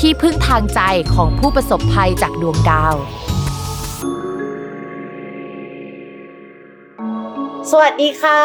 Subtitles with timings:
[0.00, 0.80] ที่พึ่งทางใจ
[1.14, 2.94] ของผู้ประสบภัยจากดวงดาว
[7.70, 8.40] สวัสดีค่ะ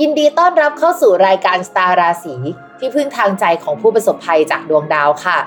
[0.00, 2.34] ยินดีต้อนรับเข้าสู่รายการสตาร์ราศี
[2.78, 5.38] ที่พึ่งทางใจของผู้ประสบภัยจากดวงดาวค่ะ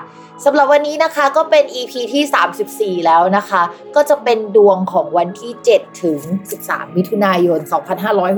[0.44, 3.62] สำหรับวันนี้นะคะก็เป็น EP ที่ 34 แล้วนะคะ
[3.96, 6.20] ก็จะเป็นดวงของวันที่ 7 ถึง
[6.58, 7.60] 13 มิถุนายน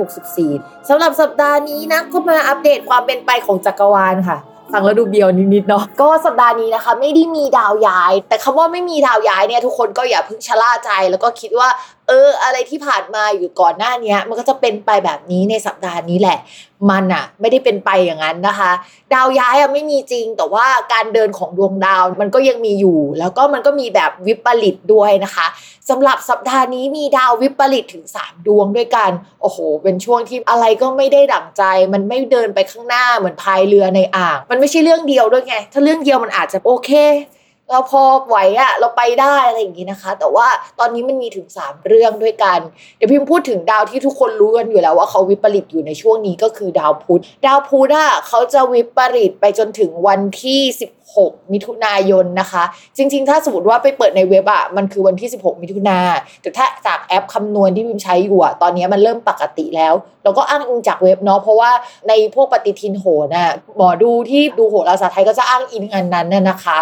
[0.05, 4.38] 2564 สำหรับสัปดาห์นี้นะก็มาอัปเดตความเป็นไปของจักรวาลค่ะ
[4.72, 11.68] ฟังแล้วดูเบียวนิดๆเนาะก็สัปดาห์นี้นะคะ ไม่ได้มีดาวย้าย แต่คำว่าไม่มีดาวย้ายเนี่ยทุกคนก็อย่าเพิ่งชะล่าใจ แล้วก็คิดว่า
[12.08, 16.38] เออ อะไรที่ผ่านมาอยู่ก่อนหน้านี้มันก็จะเป็นไปแบบนี้ในสัปดาห์นี้แหละ
[16.91, 18.72] มันอะไม่ได้เป็นไปอย่างนั้นนะคะ
[19.14, 25.46] ดาวย้ายอะไม่มีจริง แต่ว่าการเดินของดวงดาวมันก็ยังมีอยู่ แล้วก็มันก็มีแบบวิปริตด้วยนะคะ
[25.91, 36.91] สำหรับสัปดาห์นี้มีดาววิปริตถึง 3 ดวงด้วยกัน โอ้โห เป็นช่วงที่อะไรก็ไม่ได้ดั่งใจ มันไม่เดินไปข้างหน้าเหมือนพายเรือในอ่าง มันไม่ใช่เรื่องเดียวด้วยไง ถ้าเรื่องเดียวมันอาจจะโอเค
[37.70, 40.48] เราพอไหวอะเราไปได้อะไรอย่างนี้นะคะ แต่ว่า
[40.78, 42.58] ตอนนี้มันมีถึง 3 เรื่องด้วยกัน
[42.96, 51.03] เดี๋ยวพิมพูดถึงดาวที่ทุกคนรู้กันอยู่แล้วว่าเขาวิปริตอยู่ในช่วงนี้ก็คือดาวพุธดาวพุธอะเขาจะวิปริตไปจนถึงวันที่ 16
[51.52, 52.64] มิถุนายนนะคะ
[52.97, 55.98] จริง ๆ ถ้าสมมติว่าไปเปิดในเว็บอะมันคือวันที่ 16 มิถุนา
[56.42, 59.95] แต่ถ้าจากแอปคำนวณที่พิมใช้อยู่อะตอนนี้มันเริ่มปกติแล้ว
[60.25, 61.70] เราก็อ้างอิงจากเว็บเนาะเพราะว่า
[62.08, 63.05] ในพวกปฏิทินโห
[63.35, 66.79] นะหมอดูที่ดูโหราศาสตร์ไทยก็จะอ้างอิงอันนั้นน่ะนะคะ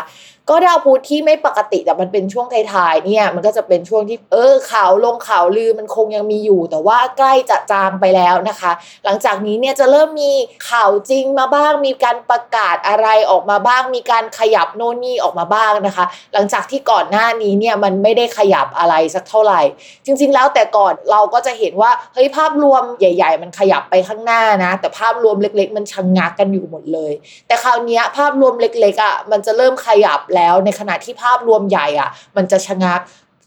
[0.51, 8.73] ก็ดาวพุธที่ไม่ปกติแต่มันเป็นช่วงท้ายๆเนี่ย มันก็จะเป็นช่วงที่เออข่าวลงข่าวลือมันคงยังมีอยู่ แต่ว่าใกล้จะจางไปแล้วนะคะ
[9.05, 10.33] หลังจากนี้เนี่ยจะเริ่มมี
[10.71, 19.61] ข่าวจริงมาบ้างมีการประกาศอะไรออกมาบ้าง มีการขยับโน่นนี่ออกมาบ้างนะคะ หลังจากที่ก่อนหน้านี้เนี่ยมันไม่ได้ขยับอะไรสักเท่าไหร่
[20.05, 27.13] จริง ๆ แล้วแต่ก่อนเราก็จะเห็นว่าเฮ้ยภาพรวมใหญ่ ๆ มันขยับไปข้างหน้านะ แต่ภาพรวมเล็ก ๆ มันชะงงักกันอยู่หมดเลย
[27.47, 33.01] แต่คราวนี้ภาพรวมเล็กๆอะมันจะเริ่มขยับแล้วในขณะที่ภาพรวมใหญ่อะ มันจะชะงัก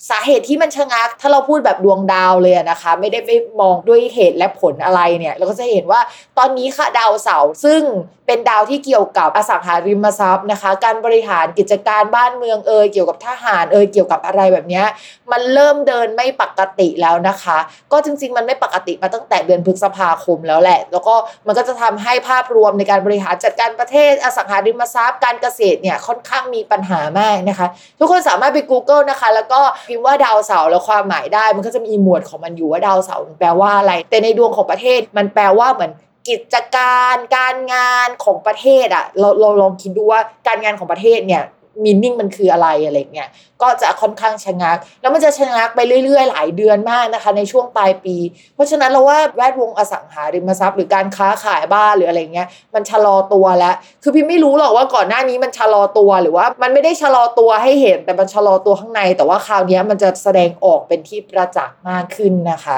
[0.09, 6.01] สาเหตุที่มันชะงัก ถ้าเราพูดแบบดวงดาวเลยนะคะ ไม่ได้ไปมองด้วยเหตุและผลอะไรเนี่ย เราก็จะเห็นว่า
[6.37, 7.81] ตอนนี้ค่ะดาวเสาร์ซึ่ง
[8.27, 14.83] เป็นดาวที่เกี่ยวกับอสังหาริมทรัพย์นะคะ การบริหารกิจการบ้านเมืองเอยเกี่ยวกับทหารเอยเกี่ยวกับอะไรแบบนี้
[15.31, 17.57] มันเริ่มเดินไม่ปกติแล้วนะคะ
[17.91, 21.15] ก็จริง ๆ มันไม่ปกติมาตั้งแต่เดือนพฤษภาคมแล้วแหละ แล้วก็
[21.47, 27.67] มันก็จะทำให้ภาพรวมในการบริหารจัดการประเทศอสังหาริมทรัพย์ การเกษตรเนี่ยค่อนข้างมีปัญหามากนะคะ
[27.99, 35.91] ทุกคนสามารถไป Google นะคะ แล้วก็พิมพ์ว่าดาวเสาร์แล้วความหมายได้ มันก็จะมีหมวดของมันอยู่ว่าดาวเสาร์แปลว่าอะไร แต่ในดวงของประเทศมันแปลว่าเหมือน
[36.29, 41.43] กิจการการงานของประเทศอะ่ะเราเราลองคิดดูว่าการงานของประเทศเนี่ย
[41.83, 43.29] มินนิ่งมันคืออะไรอะไรเงี้ย
[43.61, 48.15] ก็จะค่อนข้างชะงัก แล้วมันจะชะงักไปเรื่อย ๆ หลายเดือนมากนะคะ ในช่วงปลายปี
[48.55, 62.77] เพราะฉะนั้นเราว่าแวดวงอสังหาริมทรัพย์หรือการค้าขายบ้านหรืออะไรเงี้ยมันชะลอตัวแล้ว คือพี่ไม่รู้หรอกว่าก่อนหน้านี้มันชะลอตัวหรือว่า มันไม่ได้ชะลอตัวให้เห็นแต่มันชะลอตัวข้างใน แต่ว่าคราวนี้มันจะแสดงออกเป็นที่ประจักษ์มากขึ้นนะคะ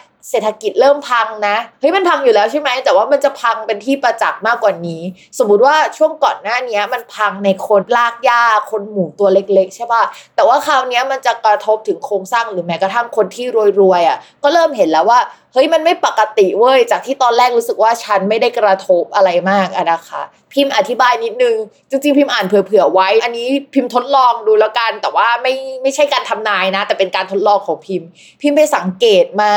[0.29, 5.01] เศรษฐกิจเริ่มพังนะเฮ้ยมันพังอยู่แล้วใช่ไหมแต่ว่ามันจะพังเป็นที่ประจักษ์มากกว่านี้
[5.37, 10.03] สมมุติว่าช่วงก่อนหน้านี้มันพังในคนลากหญ้าคนหมู่ตัวเล็ก ๆ ใช่ป่ะ
[10.35, 13.45] แต่ว่าคราวนี้มันจะกระทบถึงโครงสร้างหรือแม้กระทั่งคนที่
[13.81, 15.19] รวยๆอะก็เริ่มเห็นแล้วว่า
[15.53, 20.21] เฮ้ยมันไม่ปกติเว้ยจากที่ตอนแรกรู้สึกว่าฉันไม่ได้กระทบอะไรมากอะนะคะ
[20.53, 21.55] พิมพ์อธิบายนิดนึง
[21.89, 28.07] จริงๆ พิมพ์อ่านเผื่อๆไว้ อันนี้พิมพ์ทดลองดูแล้วกัน แต่ว่าไม่ไม่ใช่การทำนายนะ แต่เป็นการทดลองของพิมพ์
[28.41, 29.53] พิมพ์ไปสังเกตมา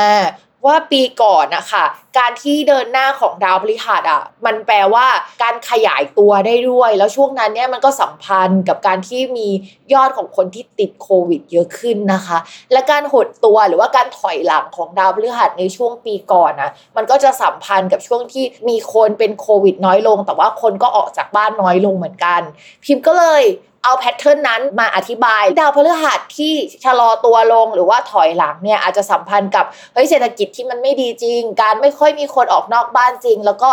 [0.65, 1.85] ว่าปีก่อนนะคะ
[2.17, 5.07] การที่เดินหน้าของดาวพฤหัสอะมันแปลว่า
[5.43, 9.47] การขยายตัวได้ด้วย แล้วช่วงนั้นเนี่ยมันก็สัมพันธ์กับการที่มี
[9.93, 12.37] ยอดของคนที่ติดโควิด เยอะขึ้นนะคะ
[12.71, 22.41] และการหดตัวหรือว่าการถอยหลังของดาวพฤหัสในช่วง่วงปีก่อนนะมันก็จะสัมพันธ์กับช่วงที่มีคนเป็นโควิดน้อยลง แต่ว่าคนก็ออกจากบ้านน้อยลงเหมือนกัน
[22.83, 23.43] พิมพ์ก็เลย
[23.83, 26.53] เอาแพทเทิร์นนั้นมาอธิบาย ดาวพฤหัสที่
[26.85, 33.69] ชะลอตัวลงหรือว่าถอยหลังเนี่ยอาจจะสัมพันธ์กับเฮ้ยเศรษฐกิจที่มันไม่ดีจริง การไม่ค่อยมีคนออกนอกบ้านจริง แล้วก็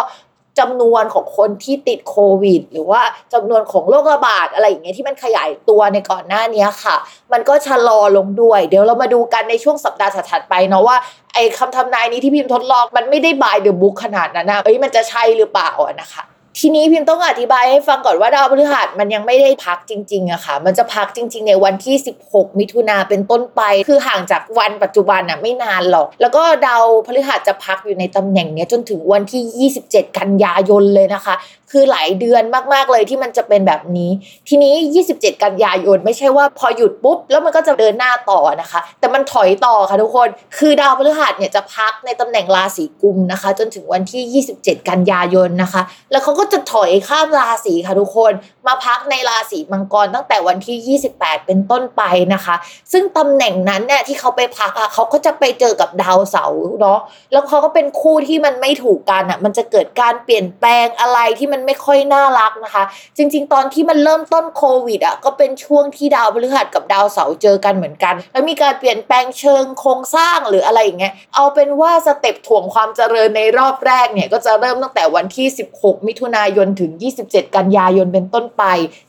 [0.58, 3.02] จำนวนของคนที่ติดโควิด หรือว่า
[3.34, 6.96] จำนวนของโรคระบาดอะไรอย่างเงี้ยที่มันขยายตัวในก่อนหน้านี้ค่ะ
[7.32, 10.96] มันก็ชะลอลงด้วย เดี๋ยวเรามาดูกันในช่วงสัปดาห์ถัดไปเนาะว่า
[11.34, 15.70] ไอ้คำทำนายนี้ที่พิมพ์ทดลองมันไม่ได้บายเดอะบุ๊กขนาดนั้นนะเอ้ยมันจะใช่หรือเปล่า
[16.00, 16.22] นะคะ
[16.64, 21.94] ทีนี้พิมพ์ต้องอธิบายให้ฟังก่อนว่าดาวพฤหัสมันยังไม่ได้พักจริงๆอะค่ะ มันจะพักจริง ๆ ในวันที่
[22.26, 31.34] 16 มิถุนาเป็นต้นไป คือห่างจากวันปัจจุบันอะไม่นานหรอก แล้วก็ดาวพฤหัสจะพักอยู่ในตำแหน่งนี้จนถึงวันที่ 27 กันยายนเลยนะคะ
[31.70, 32.42] คือหลายเดือน
[32.72, 34.10] มากๆเลยที่มันจะเป็นแบบนี้
[34.48, 34.74] ทีนี้
[35.08, 45.82] 27 กันยายนไม่ใช่ว่าพอหยุดปุ๊บ แล้วมันก็จะเดินหน้าต่อนะคะ แต่มันถอยต่อค่ะทุกคน คือดาวพฤหัสเนี่ยจะพักในตำแหน่งราศีกุมนะคะ จนถึงวันที่ 27 กันยายนนะคะ
[46.12, 48.32] แล้วเขาก็จะถอยข้ามราศีค่ะทุกคน
[48.66, 52.02] มาพักในราศีมังกรตั้งแต่วันที่ 28 เป็นต้นไป
[52.34, 52.54] นะคะ
[52.92, 57.00] ซึ่งตำแหน่งนั้นเนี่ยที่เขาไปพักอะเขาก็จะไปเจอกับดาวเสาร์เนาะ
[57.32, 62.84] แล้วเขาก็เป็นคู่ที่มันไม่ถูกกันอะมันจะเกิดการเปลี่ยนแปลงอะไรที่มันไม่ค่อยน่ารักนะคะ
[63.16, 75.46] จริง ๆ ตอนที่มันเริ่มต้นโควิดอะก็เป็นช่วงที่ดาวพฤหัสกับดาวเสาร์เจอกันเหมือนกัน แล้วมีการเปลี่ยนแปลงเชิงโครงสร้างหรืออะไรอย่างเงี้ยเอาเป็นว่าสเต็ปถ่วงความเจริญในรอบแรกเนี่ยก็จะเริ่มตั้งแต่วันที่
[75.76, 76.90] 16 มิถุนายนถึง
[77.24, 78.64] 27 กันยายนเป็นต้นไป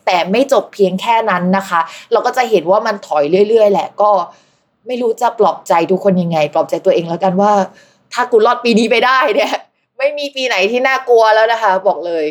[0.06, 1.80] แต่ไม่จบเพียงแค่นั้นนะคะ
[2.12, 4.10] เราก็จะเห็นว่ามันถอยเรื่อย ๆ แหละก็
[4.86, 7.52] ไม่รู้จะปลอบใจทุกคนยังไง ปลอบใจตัวเองแล้วกันว่า
[8.12, 9.52] ถ้ากูรอดปีนี้ไปได้เนี่ย
[9.98, 12.24] ไม่มีปีไหนที่น่ากลัวแล้วนะคะ บอกเลย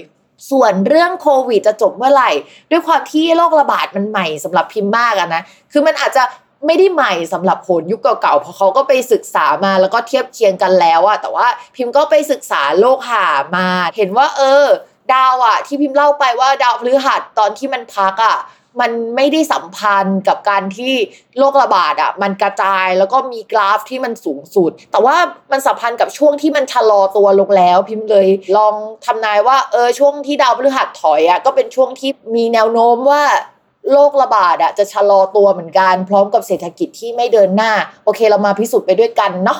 [0.51, 2.31] ส่วนเรื่องโควิดจะจบเมื่อไหร่
[2.71, 5.41] ด้วยความที่โรคระบาดมันใหม่สำหรับพิมพ์มากอะนะ
[5.71, 6.23] คือมันอาจจะ
[6.65, 13.67] ไม่ได้ใหม่สำหรับโหนยุคเก่าๆ เพราะเขาก็ไปศึกษามาแล้วก็เทียบเคียงกันแล้วอะแต่ว่าพิมพ์ก็ไปศึกษาโลกหามา
[13.97, 14.65] เห็นว่าเออ
[15.11, 18.37] ดาวอะที่พิมพ์เล่าไปว่าดาวพฤหัสตอนที่มันพักอะ
[18.81, 20.93] มันไม่ได้สัมพันธ์กับการที่
[21.37, 25.15] โรคระบาดอะมันกระจายแล้วก็มีกราฟที่มันสูงสุด แต่ว่า
[25.51, 28.27] มันสัมพันธ์กับช่วงที่มันชะลอตัวลงแล้ว พิมพ์เลย
[28.57, 28.73] ลอง
[29.05, 33.23] ทำนายว่าเออช่วงที่ดาวพฤหัสถอยอะก็เป็นช่วงที่มีแนวโน้มว่า
[33.91, 37.71] โรคระบาดอะจะชะลอตัวเหมือนกัน พร้อมกับเศรษฐกิจที่ไม่เดินหน้า
[38.05, 39.59] โอเคเรามาพิสูจน์ไปด้วยกันเนาะ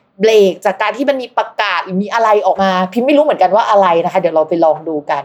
[0.21, 5.23] เบรกจากการที่มันมีประกาศหรือมีอะไรออกมา พิมไม่รู้เหมือนกันว่าอะไรนะคะ เดี๋ยวเราไปลองดูกัน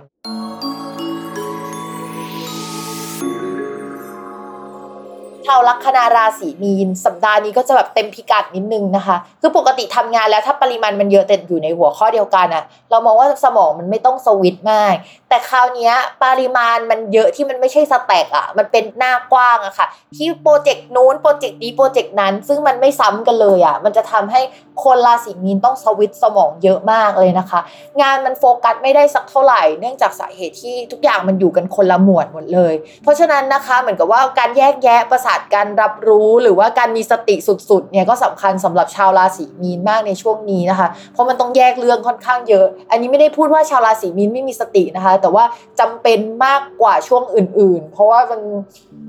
[5.47, 14.95] ชาวลัคนาราศีมีน สัปดาห์นี้ก็จะแบบเต็มพิกัดนิดนึงนะคะ คือปกติทำงานแล้วถ้าปริมาณมันเยอะแต่อยู่ในหัวข้อเดียวกันอะเรามองว่าสมองมันไม่ต้องสวิตช์มาก
[15.29, 15.93] แต่คราวนี้
[16.25, 19.87] ปริมาณมันเยอะที่มันไม่ใช่สแต็กอะมันเป็นหน้ากว้างอะค่ะ
[20.17, 24.41] ที่โปรเจกต์นู้นโปรเจกต์นี้โปรเจกต์นั้น ซึ่งมันไม่ซ้ำกันเลยอะมันจะทำให้
[24.85, 27.61] คนราศีมีนต้องสวิตช์สมองเยอะมากเลยนะคะ
[28.01, 45.45] งานมันโฟกัสไม่ได้สักเท่าไหร่ เนื่องจากสาเหตุที่ทุกอย่างมันอยู่กันคนละหมวดหมดเลย เพราะฉะนั้นนะคะเหมือนกับว่าการแยกแยะภาษาดการรับรู้หรือว่าการมีสติสุดๆเนี่ยก็สำคัญสำหรับชาวราศีมีนมากในช่วงนี้นะคะ เพราะมันต้องแยกเรื่องค่อนข้างเยอะ อันนี้ไม่ได้พูดว่าชาวราศีมีนไม่มีสตินะคะ แต่ว่า
[45.81, 48.41] จำเป็นมากกว่าช่วงอื่น ๆ เพราะว่ามัน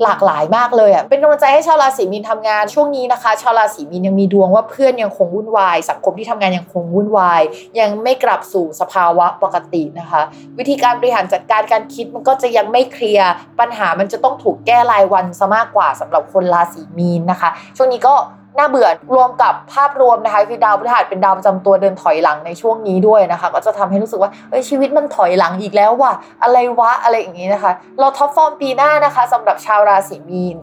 [0.03, 7.41] หลากหลายมากเลยอะเป็นกำลังใจให้ชาวราศีมีนทำงานช่วงนี้นะคะ ชาวราศีมีนยังมีดวงว่าเพื่อนยังคงวุ่นวายสังคมที่ทำงานยังคงวุ่นวาย
[7.79, 10.21] ยังไม่กลับสู่สภาวะปกตินะคะ
[10.57, 13.29] วิธีการบริหารจัดการการคิดมันก็จะยังไม่เคลียร์
[13.59, 18.15] ปัญหามันจะต้องถูกแก้รายวันซะมากกว่าสำหรับคนราศีมีนนะคะ ช่วงนี้ก็
[18.57, 30.57] น่าเบื่อรวมกับภาพรวมนะคะคือดาวพฤหัสเป็นดาวประจำตัวเดินถอยหลังในช่วงนี้ด้วยนะคะ ก็จะทำให้รู้สึกว่าเอ้ยชีวิตมันถอยหลังอีกแล้วว่ะอะไรวะอะไรอย่างนี้นะคะเราท็อปฟอร์มปีหน้านะคะสำหรับชาวราศีมีน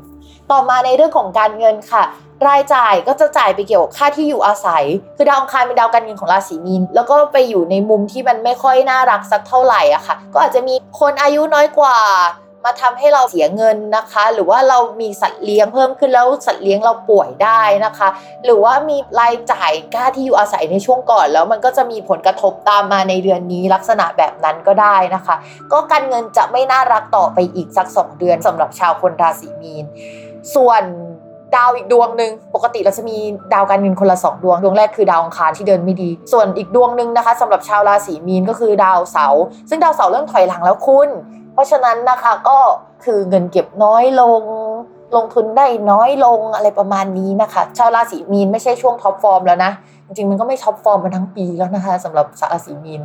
[0.50, 2.02] ต่อมาในเรื่องของการเงินค่ะ
[2.48, 4.84] รายจ่ายก็จะจ่ายไปเกี่ยวกับค่าที่อยู่อาศัย
[5.16, 11.96] คือดาวอังคารเป็นดาวการเงินของราศีมีน แล้วก็ไปอยู่ในมุมที่มันไม่ค่อยน่ารักสักเท่าไหร่อะค่ะ ก็อาจจะมีคนอายุน้อยกว่า
[12.64, 18.08] มาทำให้เราเสียเงินนะคะ หรือว่าเรามีสัตว์เลี้ยงเพิ่มขึ้นแล้วสัตว์เลี้ยงเราป่วยได้นะคะ
[18.44, 25.36] หรือว่ามีรายจ่ายค่าที่อยู่อาศัยในช่วงก่อน แล้วมันก็จะมีผลกระทบตามมาในเดือนนี้ลักษณะแบบนั้นก็ได้นะคะ
[25.72, 29.84] ก็การเงินจะไม่น่ารักต่อไปอีกสัก 2 เดือนสำหรับชาวคนราศีมีน
[30.54, 30.84] ส่วน
[31.56, 33.16] ดาวอีกดวงหนึ่งปกติเราจะมี
[33.54, 41.08] ดาวการเงินคนละสองดวง ดวงแรกคือดาวอังคารที่เดินไม่ดี ส่วนอีกดวงหนึ่งนะคะสำหรับชาวราศีมีนก็คือดาวเสาร์ซึ่งดาวเสาร์เริ่มถอยหลังแล้วคุณ
[41.54, 42.58] เพราะฉะนั้นนะคะก็
[43.04, 44.42] คือเงินเก็บน้อยลง
[45.16, 49.72] ลงทุนได้น้อยลงอะไรประมาณนี้นะคะชาวราศีมีนไม่ใช่ช่วงท็อปฟอร์มแล้วนะ
[50.06, 53.02] จริงๆมันก็ไม่ท็อปฟอร์มมาทั้งปีแล้วนะคะสำหรับราศีมีน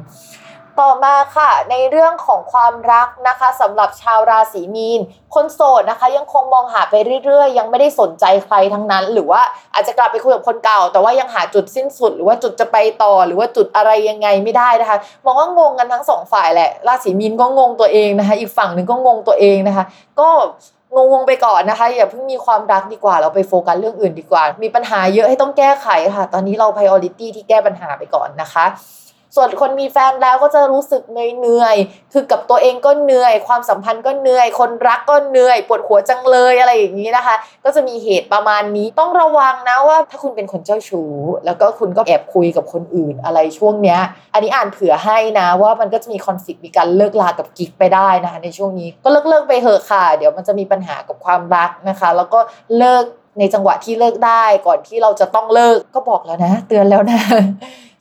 [0.82, 5.02] ต่อมาค่ะ ในเรื่องของความรักนะคะสำหรับชาวราศีมีน
[5.36, 6.96] คนโสดนะคะ ยังคงมองหาไป
[7.26, 9.42] เรื่อยๆ ยังไม่ได้สนใจใครทั้งนั้น หรือว่า
[9.74, 19.86] อาจจะกลับไปคุยกับคนเก่า แต่ว่ายังหาจุดสิ้นสุด หรือว่าจุดจะไปต่อ หรือว่าจุดอะไรยังไงไม่ได้นะคะมองว่างงกันทั้งสองฝ่ายแหละราศีมีนก็งงตัวเองนะคะ อีกฝั่งหนึ่งก็งงตัวเองนะคะ
[20.20, 20.30] ก็
[20.96, 28.66] งงไปก่อนนะคะ อย่าเพิ่งมีความรักดีกว่า เราไปโฟกัสเรื่องอื่นดีกว่า มีปัญหาเยอะให้ต้องแก้ไขค่ะ ตอนนี้เรา priority ที่แก้ปัญหาไปก่อนนะคะ
[29.36, 41.14] ส่วนคนมีแฟนแล้วก็จะรู้สึกเหนื่อยๆคือกับตัวเองก็เหนื่อย ความสัมพันธ์ก็เหนื่อย คนรักก็เหนื่อย ปวดหัวจังเลยอะไรอย่างนี้นะคะ ก็จะมีเหตุประมาณนี้ต้องระวังนะว่าถ้าคุณเป็นคนเจ้าชู้
[41.46, 44.00] แล้วก็คุณก็แอบคุยกับคนอื่นอะไรช่วงเนี้ย
[44.34, 52.40] อันนี้อ่านเผื่อให้นะว่ามันก็จะมีคอนฟ lict มีการเลิกลากับกิ๊กไปได้นะคะในช่วงนี้ก็เลิกเลิกไปเถอะค่ะ เดี๋ยวมันจะมีปัญหากับความรักนะคะ แล้วก็
[52.78, 53.04] เลิก
[53.40, 57.22] ในจังหวะที่เลิกได้ก่อนที่เราจะต้องเลิกก็บอกแล้วนะ เตือนแล้วนะ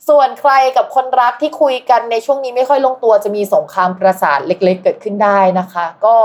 [0.09, 6.15] ส่วนใครกับคนรักที่คุยกันในช่วงนี้ไม่ค่อยลงตัวจะมีสงครามประสาทเล็ก ๆ เกิดขึ้นได้นะคะ ก็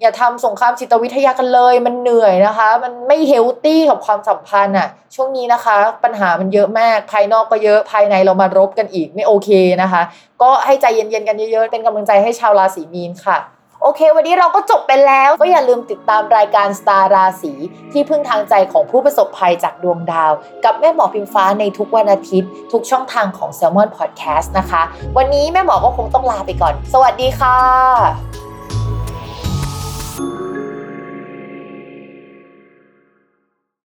[0.00, 9.50] อย่าทำสงครามจิตวิทยากันเลย มันเหนื่อยนะคะ มันไม่เฮลตี้กับความสัมพันธ์อะช่วงนี้นะคะ ปัญหามันเยอะมากภายนอกก็เยอะภายในเรามารบกันอีกไม่โอเค
[9.82, 10.02] นะคะ
[10.42, 13.38] ก็ให้ใจเย็นๆกันเยอะๆเป็นกำลังใจให้ชาวราศีมีนค่ะ
[13.86, 17.52] โอเค วันนี้เราก็จบไปแล้ว ก็อย่าลืมติดตามรายการสตาร์ราศี
[17.92, 20.32] ที่พึ่งทางใจของผู้ประสบภัยจากดวงดาว
[20.64, 24.82] กับแม่หมอพิมฟ้าในทุกวันอาทิตย์ ทุกช่องทางของ s ซ l m o n Podcast นะคะ
[25.16, 28.45] วันนี้แม่หมอก็คงต้องลาไปก่อน สวัสดีค่ะ